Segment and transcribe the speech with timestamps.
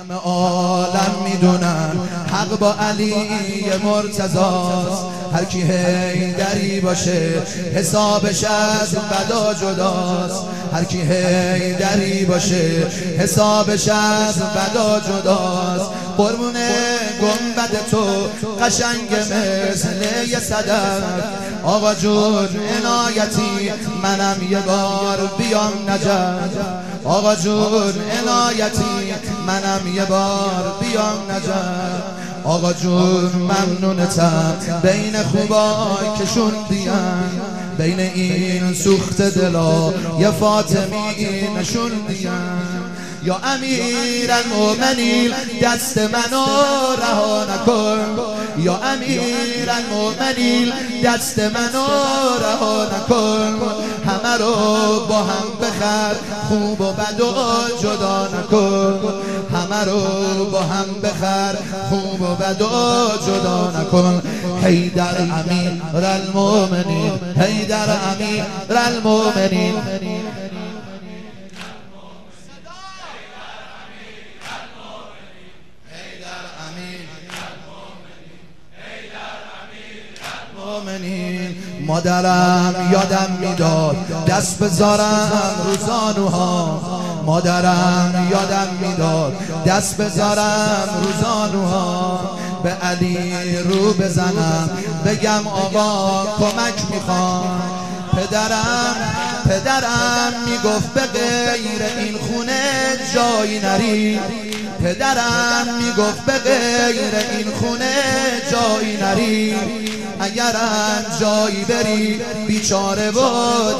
[0.00, 1.90] همه عالم می‌دونن
[2.32, 3.14] حق با علی
[3.84, 5.62] مرتضاست هر کی
[6.32, 7.42] دری باشه
[7.74, 10.44] حسابش از بدا جداست.
[10.72, 11.02] هر کی
[11.78, 12.86] دری باشه
[13.18, 15.90] حسابش از بدا جداست.
[16.16, 16.56] قربون
[17.60, 18.04] گنبد تو
[18.64, 21.02] قشنگ مثل یه صدف.
[21.64, 22.48] آقا جون
[22.78, 23.70] عنایتی
[24.02, 26.66] منم یه بار بیام نجف.
[27.04, 29.14] آقا جون عنایتی
[29.46, 32.02] منم یه بار بیام نجف.
[32.44, 36.24] آقا جون ممنونتم بین خوبای که
[36.68, 36.90] دیم
[37.78, 42.30] بین این سوخت دلا یه فاطمی نشون دیم
[43.22, 46.46] یا امیر المؤمنین دست منو
[46.98, 47.98] رها نکن.
[48.58, 50.72] یا امیر المؤمنین
[51.04, 51.86] دست منو
[52.42, 53.58] رها نکن.
[54.06, 54.54] همه رو
[55.08, 56.14] با هم بخر
[56.48, 57.34] خوب و بد و
[57.82, 59.00] جدا نکن.
[59.52, 60.00] همه رو
[60.44, 61.56] با هم بخر
[61.88, 62.66] خوب و بد و
[63.26, 64.22] جدا نکن.
[64.62, 69.74] حیدر امیر المؤمنین حیدر امیر المؤمنین.
[81.86, 83.96] مادرم یادم می‌داد
[84.28, 85.30] دست بذارم
[85.66, 86.80] روزانوها
[87.26, 89.36] مادرم یادم می‌داد
[89.66, 92.20] دست بذارم روزانوها
[92.62, 94.70] به علی رو بزنم
[95.06, 97.62] بگم آقا کمک می‌خوام.
[98.16, 98.96] پدرم
[99.44, 102.60] پدرم می‌گفت به غیر این خونه
[103.14, 104.20] جایی نری.
[104.84, 107.92] پدرم می‌گفت به غیر این خونه
[108.52, 109.54] جایی نری.
[110.20, 113.20] اگرم جایی بری بیچاره و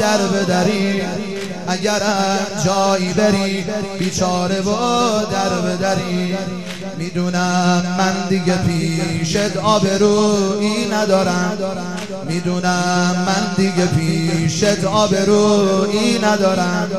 [0.01, 1.03] در بدری
[1.69, 3.65] اگرم جایی بری
[3.99, 4.71] بیچاره و
[5.33, 6.37] در بدری
[6.99, 11.59] می‌دونم من دیگه پیشت آبرویی ندارم.
[12.29, 16.91] می‌دونم من دیگه پیشت آبرویی ندارم.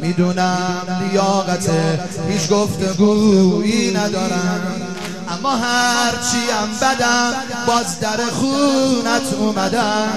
[0.00, 1.70] می‌دونم لیاقت
[2.28, 4.60] هیچ گفتگویی ندارم.
[5.38, 7.32] اما هرچی هم بدم
[7.66, 10.08] باز در خونت اومدم.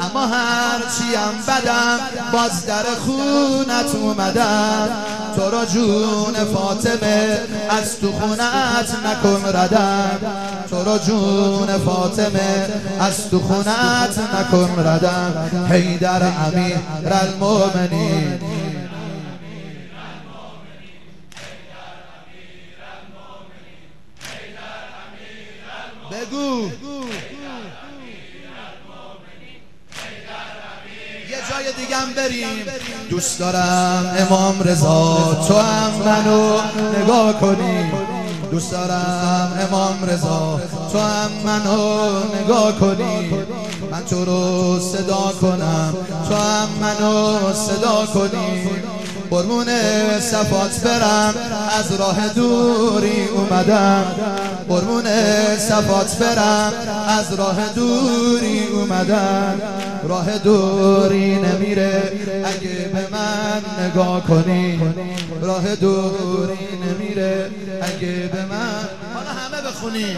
[0.00, 1.98] اما هرچی هم بدم
[2.32, 4.88] باز در خونت اومدم.
[5.36, 7.38] تو را جون فاطمه
[7.70, 10.18] از تو خونت نکن ردم.
[10.70, 12.68] تو را جون فاطمه
[13.00, 15.50] از تو خونت نکن ردم.
[15.70, 16.78] حیدر امیر
[17.10, 18.49] المومنین
[26.10, 26.70] بگو.
[31.30, 32.64] یه جای دیگم بریم.
[33.10, 36.60] دوست دارم امام رضا تو هم منو
[37.02, 37.92] نگاه کنی.
[38.50, 40.60] دوست دارم امام رضا
[40.92, 42.10] تو هم منو
[42.44, 43.30] نگاه کنی.
[43.90, 45.94] من تو رو صدا کنم
[46.28, 48.70] تو هم منو صدا کنی.
[49.30, 49.66] قربون
[50.20, 51.34] صفات برم
[51.78, 54.04] از راه دوری اومدم.
[54.68, 55.04] قربون
[55.58, 56.72] صفات برم
[57.08, 59.60] از راه دوری اومدم.
[60.08, 62.12] راه دوری نمیره
[62.44, 64.80] اگه به من نگاه کنی.
[65.42, 67.50] راه دوری نمیره
[67.82, 70.16] اگه به من حالا همه بخونیم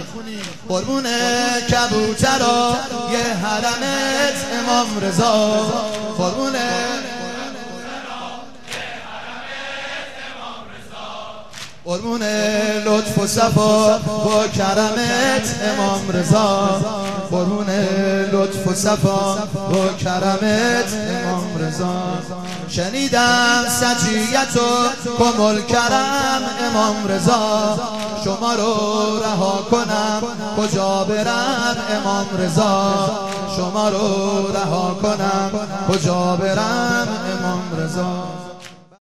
[0.68, 1.04] قربون
[1.70, 2.76] کبوترا
[3.12, 5.60] یه حرمت امام رضا.
[6.18, 6.52] قربون
[11.92, 12.22] قربون
[12.86, 16.80] لطف و صفا با کرمت امام رضا.
[17.30, 17.66] قربون
[18.32, 20.92] لطف و صفا با کرمت
[21.25, 22.02] امام رضا.
[22.69, 24.88] شنیدم سجیت و
[25.19, 27.78] کمل کرم امام رضا.
[28.25, 30.22] شما رو رها کنم
[30.56, 33.10] کجا برم امام رضا؟
[33.56, 33.98] شما رو
[34.52, 35.50] رها کنم
[35.88, 37.08] کجا برم
[37.38, 38.41] امام رضا؟